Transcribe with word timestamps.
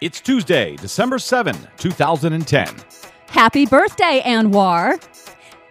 It's 0.00 0.18
Tuesday, 0.18 0.76
December 0.76 1.18
7, 1.18 1.54
2010. 1.76 2.68
Happy 3.28 3.66
birthday, 3.66 4.22
ANWR! 4.24 4.98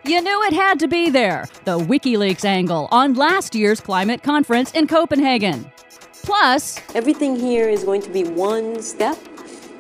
You 0.06 0.22
knew 0.22 0.44
it 0.44 0.54
had 0.54 0.78
to 0.82 0.88
be 0.88 1.10
there 1.10 1.48
the 1.66 1.80
WikiLeaks 1.80 2.46
angle 2.46 2.88
on 2.92 3.16
last 3.16 3.56
year's 3.56 3.80
climate 3.82 4.22
conference 4.22 4.72
in 4.74 4.86
Copenhagen. 4.86 5.72
Plus, 6.22 6.80
Everything 6.94 7.40
here 7.40 7.70
is 7.70 7.84
going 7.84 8.02
to 8.04 8.10
be 8.12 8.24
one 8.24 8.84
step, 8.84 9.18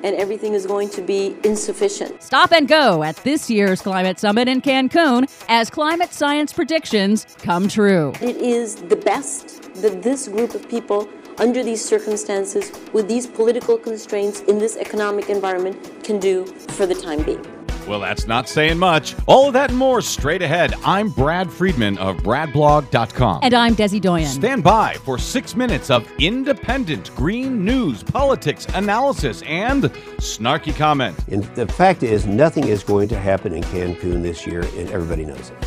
and 0.03 0.15
everything 0.15 0.55
is 0.55 0.65
going 0.65 0.89
to 0.89 1.01
be 1.03 1.35
insufficient. 1.43 2.23
stop 2.23 2.51
and 2.51 2.67
go 2.67 3.03
at 3.03 3.17
this 3.17 3.51
year's 3.51 3.83
climate 3.83 4.19
summit 4.19 4.47
in 4.47 4.61
Cancun 4.61 5.29
as 5.47 5.69
climate 5.69 6.11
science 6.11 6.53
predictions 6.53 7.27
come 7.37 7.67
true. 7.67 8.13
It 8.19 8.37
is 8.37 8.75
the 8.77 8.95
best 8.95 9.73
that 9.75 10.01
this 10.01 10.27
group 10.27 10.55
of 10.55 10.67
people, 10.67 11.07
under 11.39 11.63
these 11.63 11.83
circumstances, 11.83 12.71
with 12.93 13.07
these 13.07 13.25
political 13.25 13.77
constraints 13.77 14.41
in 14.41 14.59
this 14.59 14.77
economic 14.77 15.29
environment, 15.29 16.03
can 16.03 16.19
do 16.19 16.45
for 16.45 16.85
the 16.85 16.95
time 16.95 17.23
being. 17.23 17.45
Well, 17.87 17.99
that's 17.99 18.27
not 18.27 18.47
saying 18.47 18.77
much. 18.77 19.15
All 19.25 19.47
of 19.47 19.53
that 19.53 19.71
and 19.71 19.79
more 19.79 19.99
straight 20.01 20.43
ahead. 20.43 20.75
I'm 20.85 21.09
Brad 21.09 21.51
Friedman 21.51 21.97
of 21.97 22.17
BradBlog.com. 22.17 23.39
And 23.41 23.53
I'm 23.55 23.75
Desi 23.75 23.99
Doyen. 23.99 24.27
Stand 24.27 24.63
by 24.63 24.93
for 24.93 25.17
six 25.17 25.55
minutes 25.55 25.89
of 25.89 26.07
independent 26.19 27.09
green 27.15 27.65
news, 27.65 28.03
politics, 28.03 28.67
analysis, 28.75 29.41
and 29.41 29.85
snarky 30.19 30.75
comment. 30.75 31.17
And 31.29 31.43
the 31.55 31.67
fact 31.67 32.03
is, 32.03 32.27
nothing 32.27 32.67
is 32.67 32.83
going 32.83 33.09
to 33.09 33.17
happen 33.17 33.53
in 33.53 33.63
Cancun 33.63 34.21
this 34.21 34.45
year, 34.45 34.61
and 34.61 34.87
everybody 34.91 35.25
knows 35.25 35.49
it. 35.49 35.57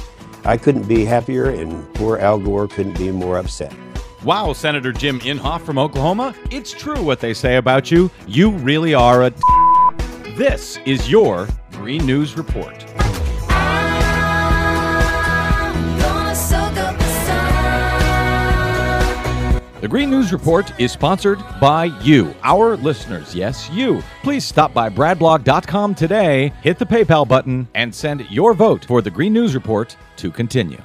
I 0.45 0.57
couldn't 0.57 0.87
be 0.87 1.05
happier, 1.05 1.51
and 1.51 1.93
poor 1.95 2.19
Al 2.19 2.39
Gore 2.39 2.69
couldn't 2.69 2.99
be 2.99 3.11
more 3.11 3.37
upset. 3.37 3.75
Wow, 4.25 4.53
Senator 4.53 4.93
Jim 4.93 5.19
Inhofe 5.21 5.63
from 5.63 5.79
Oklahoma, 5.79 6.33
it's 6.53 6.71
true 6.71 7.03
what 7.03 7.19
they 7.19 7.35
say 7.35 7.57
about 7.57 7.91
you. 7.91 8.09
You 8.29 8.51
really 8.51 8.95
are 8.95 9.25
a. 9.25 9.33
This 10.37 10.79
is 10.85 11.11
your 11.11 11.49
Green 11.73 12.07
News 12.07 12.37
Report. 12.37 12.79
The 19.81 19.89
Green 19.89 20.11
News 20.11 20.33
Report 20.33 20.73
is 20.79 20.93
sponsored 20.93 21.41
by 21.61 21.87
you, 22.03 22.33
our 22.45 22.77
listeners. 22.77 23.35
Yes, 23.35 23.69
you. 23.71 24.05
Please 24.23 24.45
stop 24.45 24.73
by 24.73 24.89
bradblog.com 24.89 25.97
today, 25.97 26.53
hit 26.63 26.79
the 26.79 26.87
PayPal 26.87 27.27
button, 27.27 27.67
and 27.75 27.93
send 27.93 28.31
your 28.31 28.55
vote 28.55 28.85
for 28.85 29.03
the 29.03 29.11
Green 29.11 29.33
News 29.33 29.57
Report 29.57 29.97
to 30.19 30.31
continue. 30.31 30.81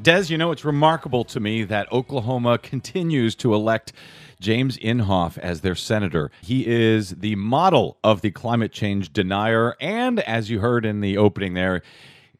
Des, 0.00 0.30
you 0.30 0.38
know, 0.38 0.50
it's 0.50 0.64
remarkable 0.64 1.24
to 1.24 1.40
me 1.40 1.62
that 1.64 1.90
Oklahoma 1.92 2.56
continues 2.56 3.34
to 3.34 3.52
elect 3.52 3.92
James 4.40 4.78
Inhofe 4.78 5.36
as 5.38 5.60
their 5.60 5.74
senator. 5.74 6.30
He 6.40 6.66
is 6.66 7.10
the 7.10 7.34
model 7.34 7.98
of 8.02 8.22
the 8.22 8.30
climate 8.30 8.72
change 8.72 9.12
denier. 9.12 9.76
And 9.78 10.20
as 10.20 10.48
you 10.48 10.60
heard 10.60 10.86
in 10.86 11.00
the 11.00 11.18
opening 11.18 11.52
there, 11.52 11.82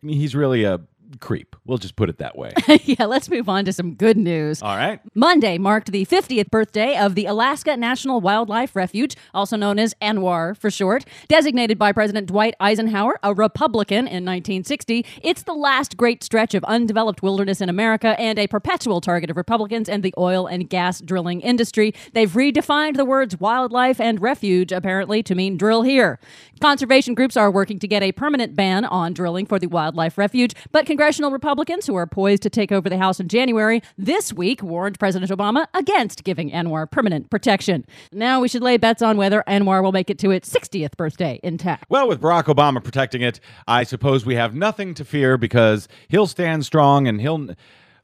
he's 0.01 0.35
really 0.35 0.65
a 0.65 0.81
creep. 1.19 1.57
We'll 1.65 1.79
just 1.79 1.97
put 1.97 2.09
it 2.09 2.19
that 2.19 2.37
way. 2.37 2.53
yeah, 2.85 3.07
let's 3.07 3.29
move 3.29 3.49
on 3.49 3.65
to 3.65 3.73
some 3.73 3.95
good 3.95 4.17
news. 4.17 4.63
All 4.63 4.77
right. 4.77 5.01
Monday 5.15 5.59
marked 5.59 5.91
the 5.91 6.05
50th 6.07 6.51
birthday 6.51 6.97
of 6.97 7.15
the 7.15 7.27
Alaska 7.27 7.77
National 7.77 8.21
Wildlife 8.21 8.77
Refuge, 8.77 9.17
also 9.35 9.57
known 9.57 9.79
as 9.79 9.95
ANWR 10.03 10.57
for 10.57 10.71
short. 10.71 11.05
Designated 11.29 11.79
by 11.79 11.93
President 11.93 12.29
Dwight 12.29 12.55
Eisenhower, 12.61 13.19
a 13.23 13.35
Republican 13.35 14.07
in 14.07 14.25
1960, 14.25 15.05
it's 15.23 15.43
the 15.43 15.55
last 15.55 15.97
great 15.97 16.23
stretch 16.23 16.55
of 16.55 16.63
undeveloped 16.65 17.23
wilderness 17.23 17.61
in 17.61 17.69
America 17.69 18.19
and 18.21 18.39
a 18.39 18.47
perpetual 18.47 19.01
target 19.01 19.31
of 19.31 19.37
Republicans 19.37 19.89
and 19.89 20.03
the 20.03 20.15
oil 20.19 20.47
and 20.47 20.69
gas 20.69 21.01
drilling 21.01 21.41
industry. 21.41 21.95
They've 22.13 22.31
redefined 22.31 22.97
the 22.97 23.05
words 23.05 23.39
wildlife 23.41 24.01
and 24.01 24.21
refuge, 24.21 24.73
apparently, 24.73 25.23
to 25.25 25.35
mean 25.35 25.57
drill 25.57 25.83
here. 25.83 26.19
Conservation 26.61 27.15
groups 27.15 27.37
are 27.37 27.51
working 27.51 27.79
to 27.79 27.89
get 27.89 28.03
a 28.03 28.13
permanent 28.13 28.55
ban 28.55 28.85
on 28.85 29.15
drilling 29.15 29.47
for 29.47 29.59
the 29.59 29.67
wildlife 29.67 30.19
refuge, 30.19 30.55
but 30.73 30.85
congressional 31.01 31.31
Republicans 31.31 31.87
who 31.87 31.95
are 31.95 32.07
poised 32.07 32.43
to 32.43 32.51
take 32.51 32.71
over 32.71 32.91
the 32.91 32.99
House 32.99 33.19
in 33.21 33.27
January 33.27 33.83
this 33.97 34.35
week 34.35 34.63
warned 34.63 34.99
President 34.99 35.31
Obama 35.31 35.67
against 35.73 36.25
giving 36.25 36.51
ANWR 36.51 36.91
permanent 36.91 37.31
protection. 37.31 37.87
Now 38.13 38.43
we 38.43 38.49
should 38.49 38.63
lay 38.63 38.77
bets 38.77 39.01
on 39.01 39.17
whether 39.17 39.43
ANWR 39.49 39.83
will 39.83 39.93
make 39.93 40.11
it 40.11 40.19
to 40.19 40.31
its 40.31 40.53
60th 40.53 40.99
birthday 40.99 41.41
intact. 41.43 41.87
Well, 41.89 42.07
with 42.07 42.21
Barack 42.21 42.55
Obama 42.55 42.85
protecting 42.85 43.23
it, 43.23 43.41
I 43.67 43.83
suppose 43.83 44.27
we 44.27 44.35
have 44.35 44.55
nothing 44.55 44.93
to 44.93 45.07
fear 45.07 45.39
because 45.39 45.89
he'll 46.09 46.27
stand 46.27 46.67
strong 46.67 47.09
and 47.09 47.19
he'll. 47.19 47.49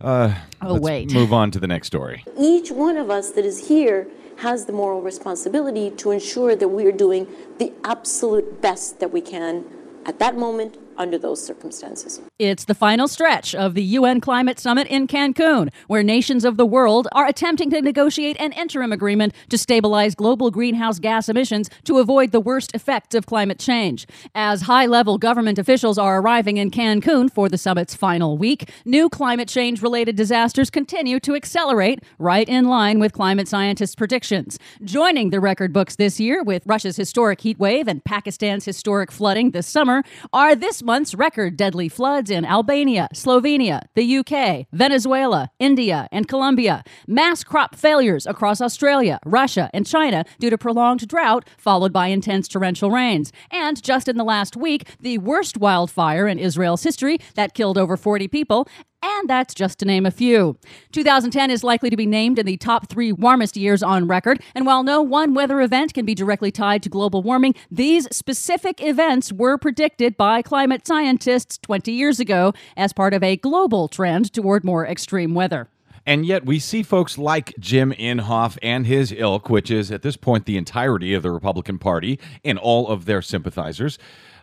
Uh, 0.01 0.35
Oh, 0.63 0.73
let's 0.73 0.83
wait. 0.83 1.13
Move 1.13 1.35
on 1.35 1.51
to 1.51 1.59
the 1.59 1.67
next 1.67 1.89
story. 1.89 2.25
Each 2.39 2.71
one 2.71 2.97
of 2.97 3.11
us 3.11 3.31
that 3.33 3.45
is 3.45 3.69
here 3.69 4.07
has 4.39 4.65
the 4.65 4.73
moral 4.73 5.03
responsibility 5.03 5.91
to 5.91 6.13
ensure 6.13 6.57
that 6.57 6.69
we 6.69 6.87
are 6.87 6.93
doing 6.93 7.27
the 7.59 7.75
absolute 7.85 8.63
best 8.63 9.01
that 9.01 9.13
we 9.13 9.21
can 9.21 9.67
at 10.07 10.19
that 10.19 10.35
moment 10.35 10.79
under 10.99 11.19
those 11.19 11.45
circumstances. 11.45 12.21
It's 12.39 12.65
the 12.65 12.75
final 12.75 13.09
stretch 13.09 13.55
of 13.55 13.75
the 13.75 13.83
UN 13.83 14.21
Climate 14.21 14.59
Summit 14.59 14.87
in 14.89 15.07
Cancun, 15.07 15.71
where 15.87 16.03
nations 16.03 16.45
of 16.45 16.57
the 16.57 16.67
world 16.67 17.09
are 17.13 17.27
attempting 17.27 17.71
to 17.71 17.81
negotiate 17.81 18.37
an 18.39 18.53
interim 18.53 18.93
agreement 18.93 19.35
to 19.49 19.59
stabilize 19.59 20.15
global 20.15 20.51
greenhouse 20.51 20.99
gas 20.99 21.29
emissions 21.29 21.71
to 21.85 21.99
avoid 21.99 22.33
the 22.33 22.41
worst 22.41 22.75
effects 22.75 23.15
of 23.15 23.27
climate 23.27 23.59
change. 23.59 24.07
As 24.35 24.63
high 24.63 24.87
level 24.87 25.19
government 25.19 25.59
officials 25.59 25.99
are 25.99 26.21
arriving 26.21 26.57
in 26.57 26.71
Cancun 26.71 27.31
for 27.33 27.49
the 27.49 27.59
summit's 27.59 27.95
final 27.95 28.37
week, 28.39 28.71
new 28.85 29.09
climate 29.09 29.49
change 29.49 29.83
related 29.83 30.17
disasters 30.17 30.71
continue 30.71 31.21
to 31.21 31.35
accelerate, 31.35 32.01
right 32.19 32.49
in 32.49 32.67
line 32.67 32.99
with 32.99 33.13
climate 33.13 33.49
scientists' 33.49 33.95
predictions. 33.95 34.59
Joining 34.85 35.31
the 35.31 35.41
record 35.41 35.73
books 35.73 35.97
this 35.97 36.21
year 36.21 36.43
with 36.43 36.63
Russia's 36.67 36.97
historic 36.97 37.41
heat 37.41 37.59
wave 37.59 37.89
and 37.89 38.05
Pakistan's 38.05 38.65
historic 38.65 39.11
flooding 39.11 39.51
this 39.51 39.67
summer 39.67 40.03
are 40.33 40.55
this 40.55 40.83
month's 40.87 41.15
record 41.17 41.57
deadly 41.57 41.89
floods 41.89 42.31
in 42.31 42.45
Albania, 42.45 43.09
Slovenia, 43.13 43.83
the 43.95 44.19
UK, 44.19 44.67
Venezuela, 44.73 45.51
India, 45.59 46.07
and 46.13 46.29
Colombia. 46.29 46.85
Mass 47.09 47.43
crop 47.43 47.75
failures 47.75 48.25
across 48.25 48.61
Australia, 48.61 49.19
Russia, 49.27 49.69
and 49.75 49.85
China 49.85 50.25
due 50.39 50.49
to 50.49 50.57
prolonged 50.57 51.07
drought, 51.09 51.47
followed 51.59 51.93
by 51.93 52.07
intense 52.07 52.47
torrential 52.47 52.93
rains. 52.93 53.33
And 53.51 53.83
just 53.83 54.07
in 54.07 54.17
the 54.17 54.25
last 54.25 54.57
week, 54.57 54.89
the 55.01 55.19
worst 55.19 55.59
wildfire 55.59 56.29
in 56.29 56.39
Israel's 56.39 56.85
history 56.85 57.19
that 57.35 57.53
killed 57.53 57.77
over 57.77 57.97
40 57.97 58.29
people. 58.29 58.69
And 59.09 59.31
that's 59.31 59.55
just 59.55 59.79
to 59.79 59.85
name 59.85 60.05
a 60.05 60.11
few. 60.11 60.59
2010 60.91 61.49
is 61.51 61.63
likely 61.63 61.91
to 61.91 61.97
be 61.97 62.07
named 62.07 62.41
in 62.41 62.47
the 62.47 62.57
top 62.57 62.89
three 62.89 63.13
warmest 63.13 63.57
years 63.57 63.81
on 63.81 64.09
record. 64.09 64.43
And 64.53 64.67
while 64.67 64.83
no 64.83 65.01
one 65.01 65.33
weather 65.33 65.61
event 65.61 65.95
can 65.95 66.05
be 66.05 66.15
directly 66.15 66.51
tied 66.51 66.83
to 66.83 66.89
global 66.89 67.23
warming, 67.23 67.55
these 67.71 68.09
specific 68.11 68.83
events 68.83 69.33
were 69.33 69.59
predicted 69.59 70.17
by 70.17 70.43
climate 70.43 70.87
scientists 70.87 71.57
20 71.59 71.93
years 71.93 72.19
ago 72.19 72.53
as 72.77 72.93
part 72.93 73.15
of 73.15 73.23
a 73.23 73.37
global 73.37 73.87
trend 73.87 74.33
toward 74.33 74.65
more 74.65 74.85
extreme 74.85 75.35
weather. 75.35 75.69
And 76.07 76.25
yet 76.25 76.47
we 76.47 76.61
see 76.61 76.85
folks 76.85 77.19
like 77.19 77.53
Jim 77.59 77.93
Inhofe 77.93 78.57
and 78.63 78.87
his 78.87 79.11
ilk, 79.11 79.51
which 79.51 79.73
is 79.73 79.91
at 79.91 80.03
this 80.03 80.17
point 80.17 80.47
the 80.47 80.57
entirety 80.57 81.15
of 81.15 81.25
the 81.25 81.33
Republican 81.33 81.79
Party 81.79 82.21
and 82.45 82.59
all 82.59 82.89
of 82.89 83.07
their 83.07 83.21
sympathizers, 83.21 83.99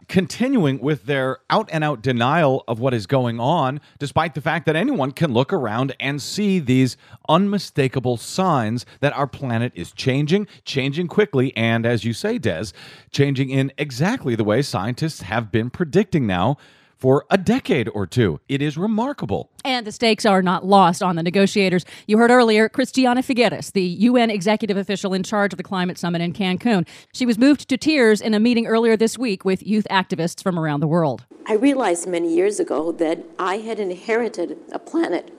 continuing 0.09 0.79
with 0.79 1.05
their 1.05 1.37
out 1.49 1.69
and 1.71 1.81
out 1.81 2.01
denial 2.01 2.65
of 2.67 2.79
what 2.79 2.93
is 2.93 3.07
going 3.07 3.39
on, 3.39 3.79
despite 3.97 4.35
the 4.35 4.41
fact 4.41 4.65
that 4.65 4.75
anyone 4.75 5.11
can 5.11 5.33
look 5.33 5.53
around 5.53 5.95
and 6.01 6.21
see 6.21 6.59
these 6.59 6.97
unmistakable 7.29 8.17
signs 8.17 8.85
that 8.99 9.13
our 9.13 9.27
planet 9.27 9.71
is 9.73 9.93
changing, 9.93 10.45
changing 10.65 11.07
quickly, 11.07 11.55
and 11.55 11.85
as 11.85 12.03
you 12.03 12.11
say, 12.11 12.37
Des, 12.37 12.67
changing 13.11 13.49
in 13.49 13.71
exactly 13.77 14.35
the 14.35 14.43
way 14.43 14.61
scientists 14.61 15.21
have 15.21 15.49
been 15.51 15.69
predicting 15.69 16.27
now 16.27 16.57
for 17.03 17.25
a 17.29 17.37
decade 17.37 17.89
or 17.93 18.07
two. 18.07 18.39
It 18.47 18.61
is 18.61 18.77
remarkable. 18.77 19.49
And 19.65 19.85
the 19.85 19.91
stakes 19.91 20.25
are 20.25 20.41
not 20.41 20.65
lost 20.65 21.03
on 21.03 21.17
the 21.17 21.21
negotiators. 21.21 21.83
You 22.07 22.17
heard 22.17 22.31
earlier 22.31 22.69
Christiana 22.69 23.21
Figueres, 23.21 23.73
the 23.73 23.83
UN 23.83 24.29
executive 24.29 24.77
official 24.77 25.13
in 25.13 25.21
charge 25.21 25.51
of 25.51 25.57
the 25.57 25.63
climate 25.63 25.97
summit 25.97 26.21
in 26.21 26.31
Cancun. 26.31 26.87
She 27.11 27.25
was 27.25 27.37
moved 27.37 27.67
to 27.67 27.75
tears 27.75 28.21
in 28.21 28.33
a 28.33 28.39
meeting 28.39 28.67
earlier 28.67 28.95
this 28.95 29.17
week 29.17 29.43
with 29.43 29.67
youth 29.67 29.85
activists 29.91 30.41
from 30.41 30.57
around 30.57 30.79
the 30.79 30.87
world. 30.87 31.25
I 31.45 31.55
realized 31.55 32.07
many 32.07 32.33
years 32.33 32.57
ago 32.61 32.93
that 32.93 33.25
I 33.37 33.57
had 33.57 33.81
inherited 33.81 34.57
a 34.71 34.79
planet 34.79 35.29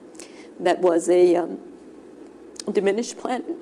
that 0.59 0.81
was 0.81 1.09
a 1.09 1.35
um, 1.35 1.57
diminished 2.71 3.17
planet. 3.17 3.55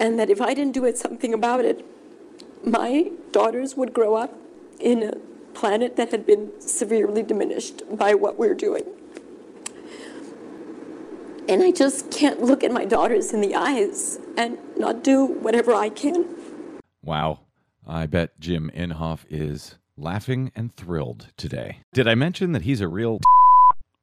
And 0.00 0.18
that 0.18 0.30
if 0.30 0.40
I 0.40 0.54
didn't 0.54 0.72
do 0.72 0.86
it, 0.86 0.96
something 0.96 1.34
about 1.34 1.66
it, 1.66 1.84
my 2.64 3.10
daughters 3.30 3.76
would 3.76 3.92
grow 3.92 4.14
up 4.14 4.34
in 4.78 5.02
a 5.02 5.29
planet 5.54 5.96
that 5.96 6.10
had 6.10 6.26
been 6.26 6.50
severely 6.60 7.22
diminished 7.22 7.82
by 7.96 8.14
what 8.14 8.38
we're 8.38 8.54
doing. 8.54 8.84
And 11.48 11.62
I 11.62 11.72
just 11.72 12.10
can't 12.10 12.42
look 12.42 12.62
at 12.62 12.70
my 12.70 12.84
daughters 12.84 13.32
in 13.32 13.40
the 13.40 13.54
eyes 13.54 14.18
and 14.36 14.58
not 14.76 15.02
do 15.02 15.24
whatever 15.24 15.74
I 15.74 15.88
can. 15.88 16.24
Wow. 17.02 17.40
I 17.86 18.06
bet 18.06 18.38
Jim 18.38 18.70
Inhofe 18.74 19.24
is 19.28 19.76
laughing 19.96 20.52
and 20.54 20.72
thrilled 20.72 21.28
today. 21.36 21.80
Did 21.92 22.06
I 22.06 22.14
mention 22.14 22.52
that 22.52 22.62
he's 22.62 22.80
a 22.80 22.88
real 22.88 23.20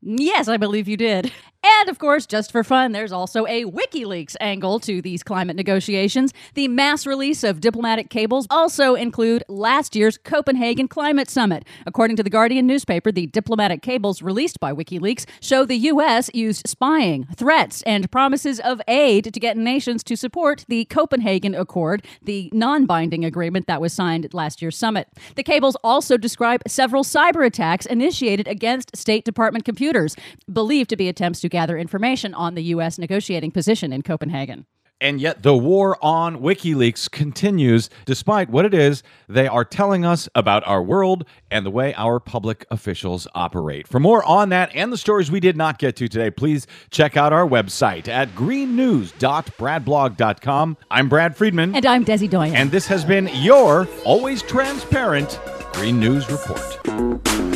Yes, 0.01 0.47
I 0.47 0.57
believe 0.57 0.87
you 0.87 0.97
did. 0.97 1.31
And 1.69 1.89
of 1.89 1.99
course, 1.99 2.25
just 2.25 2.51
for 2.51 2.63
fun, 2.63 2.93
there's 2.93 3.11
also 3.11 3.45
a 3.45 3.65
WikiLeaks 3.65 4.37
angle 4.39 4.79
to 4.79 5.01
these 5.01 5.21
climate 5.21 5.57
negotiations. 5.57 6.33
The 6.53 6.69
mass 6.69 7.05
release 7.05 7.43
of 7.43 7.59
diplomatic 7.59 8.09
cables 8.09 8.47
also 8.49 8.95
include 8.95 9.43
last 9.49 9.93
year's 9.93 10.17
Copenhagen 10.17 10.87
Climate 10.87 11.29
Summit. 11.29 11.65
According 11.85 12.15
to 12.17 12.23
the 12.23 12.29
Guardian 12.29 12.67
newspaper, 12.67 13.11
the 13.11 13.27
diplomatic 13.27 13.81
cables 13.81 14.21
released 14.21 14.61
by 14.61 14.71
WikiLeaks 14.71 15.25
show 15.41 15.65
the 15.65 15.75
U.S. 15.75 16.29
used 16.33 16.65
spying, 16.65 17.27
threats, 17.35 17.81
and 17.81 18.09
promises 18.09 18.61
of 18.61 18.81
aid 18.87 19.33
to 19.33 19.39
get 19.39 19.57
nations 19.57 20.05
to 20.05 20.15
support 20.15 20.63
the 20.69 20.85
Copenhagen 20.85 21.53
Accord, 21.53 22.05
the 22.21 22.49
non 22.53 22.85
binding 22.85 23.25
agreement 23.25 23.67
that 23.67 23.81
was 23.81 23.91
signed 23.91 24.23
at 24.23 24.33
last 24.33 24.61
year's 24.61 24.77
summit. 24.77 25.09
The 25.35 25.43
cables 25.43 25.75
also 25.83 26.15
describe 26.15 26.61
several 26.65 27.03
cyber 27.03 27.45
attacks 27.45 27.85
initiated 27.85 28.47
against 28.47 28.95
State 28.95 29.25
Department 29.25 29.65
computers, 29.65 30.15
believed 30.51 30.89
to 30.91 30.95
be 30.95 31.09
attempts 31.09 31.41
to 31.41 31.49
gather 31.57 31.75
information 31.75 32.35
on 32.35 32.53
the 32.53 32.61
U.S. 32.75 32.99
negotiating 32.99 33.49
position 33.49 33.91
in 33.91 34.03
Copenhagen. 34.03 34.67
And 35.01 35.19
yet, 35.19 35.41
the 35.43 35.55
war 35.55 35.97
on 36.03 36.39
WikiLeaks 36.39 37.09
continues 37.09 37.89
despite 38.05 38.49
what 38.49 38.65
it 38.65 38.75
is 38.75 39.01
they 39.27 39.47
are 39.47 39.65
telling 39.65 40.05
us 40.05 40.29
about 40.35 40.61
our 40.67 40.83
world 40.83 41.25
and 41.49 41.65
the 41.65 41.71
way 41.71 41.95
our 41.95 42.19
public 42.19 42.67
officials 42.69 43.27
operate. 43.33 43.87
For 43.87 43.99
more 43.99 44.23
on 44.23 44.49
that 44.49 44.69
and 44.75 44.93
the 44.93 44.97
stories 44.97 45.31
we 45.31 45.39
did 45.39 45.57
not 45.57 45.79
get 45.79 45.95
to 45.97 46.07
today, 46.07 46.31
please 46.31 46.65
check 46.91 47.17
out 47.17 47.33
our 47.33 47.47
website 47.47 48.07
at 48.07 48.29
greennews.bradblog.com. 48.35 50.77
I'm 50.91 51.09
Brad 51.09 51.35
Friedman. 51.37 51.75
And 51.75 51.87
I'm 51.87 52.05
Desi 52.05 52.29
Doyen. 52.29 52.55
And 52.55 52.69
this 52.71 52.85
has 52.87 53.03
been 53.03 53.29
your 53.33 53.87
always 54.03 54.43
transparent 54.43 55.39
Green 55.73 55.99
News 55.99 56.29
Report. 56.29 57.46